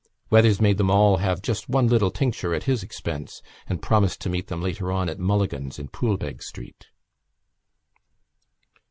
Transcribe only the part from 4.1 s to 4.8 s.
to meet them